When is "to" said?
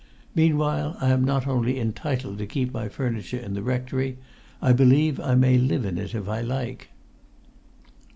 2.39-2.47